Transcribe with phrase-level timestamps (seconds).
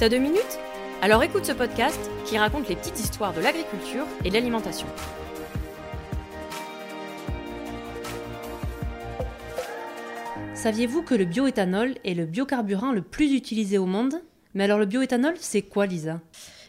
[0.00, 0.58] T'as deux minutes?
[1.02, 4.86] Alors écoute ce podcast qui raconte les petites histoires de l'agriculture et de l'alimentation.
[10.54, 14.14] Saviez-vous que le bioéthanol est le biocarburant le plus utilisé au monde?
[14.54, 16.22] Mais alors le bioéthanol, c'est quoi Lisa?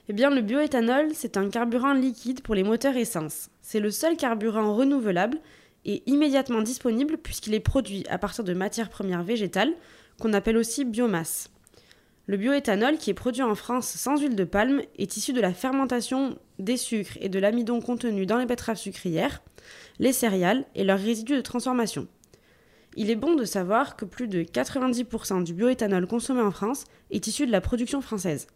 [0.10, 3.50] Eh bien le bioéthanol, c'est un carburant liquide pour les moteurs essence.
[3.62, 5.38] C'est le seul carburant renouvelable
[5.86, 9.72] et immédiatement disponible puisqu'il est produit à partir de matières premières végétales
[10.20, 11.50] qu'on appelle aussi biomasse.
[12.28, 15.54] Le bioéthanol, qui est produit en France sans huile de palme, est issu de la
[15.54, 19.42] fermentation des sucres et de l'amidon contenus dans les betteraves sucrières,
[20.00, 22.08] les céréales et leurs résidus de transformation.
[22.96, 27.26] Il est bon de savoir que plus de 90% du bioéthanol consommé en France est
[27.26, 28.48] issu de la production française.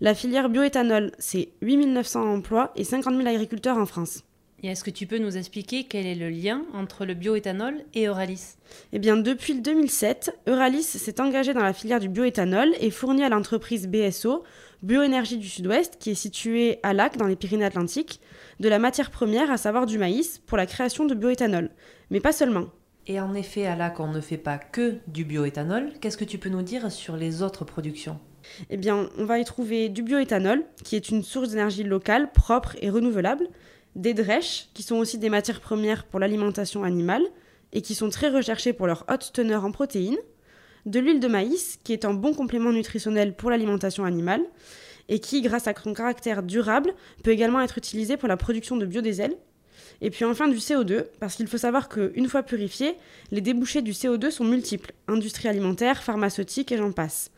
[0.00, 4.24] La filière bioéthanol, c'est 8900 emplois et 50 000 agriculteurs en France.
[4.66, 8.06] Et est-ce que tu peux nous expliquer quel est le lien entre le bioéthanol et
[8.06, 8.56] Euralis?
[8.92, 13.22] Eh bien, depuis le 2007, Euralis s'est engagé dans la filière du bioéthanol et fournit
[13.22, 14.42] à l'entreprise BSO,
[14.82, 18.20] Bioénergie du Sud-Ouest, qui est située à Lac, dans les Pyrénées-Atlantiques,
[18.58, 21.70] de la matière première, à savoir du maïs, pour la création de bioéthanol.
[22.10, 22.66] Mais pas seulement.
[23.06, 25.92] Et en effet, à Lac, on ne fait pas que du bioéthanol.
[26.00, 28.18] Qu'est-ce que tu peux nous dire sur les autres productions?
[28.68, 32.74] Eh bien, on va y trouver du bioéthanol, qui est une source d'énergie locale, propre
[32.80, 33.48] et renouvelable,
[33.96, 37.22] des drèches, qui sont aussi des matières premières pour l'alimentation animale
[37.72, 40.18] et qui sont très recherchées pour leur haute teneur en protéines,
[40.84, 44.42] de l'huile de maïs, qui est un bon complément nutritionnel pour l'alimentation animale
[45.08, 46.92] et qui, grâce à son caractère durable,
[47.24, 49.36] peut également être utilisée pour la production de biodiesel.
[50.00, 52.96] Et puis enfin du CO2, parce qu'il faut savoir qu'une fois purifié,
[53.30, 57.30] les débouchés du CO2 sont multiples, industrie alimentaire, pharmaceutique et j'en passe.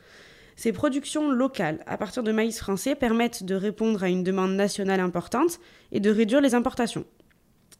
[0.58, 4.98] Ces productions locales à partir de maïs français permettent de répondre à une demande nationale
[4.98, 5.60] importante
[5.92, 7.04] et de réduire les importations.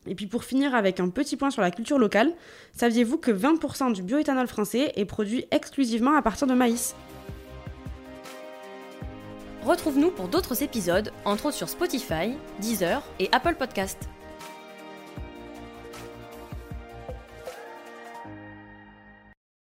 [0.07, 2.33] Et puis pour finir avec un petit point sur la culture locale,
[2.75, 6.95] saviez-vous que 20% du bioéthanol français est produit exclusivement à partir de maïs?
[9.65, 14.09] Retrouve-nous pour d'autres épisodes, entre autres sur Spotify, Deezer et Apple Podcast.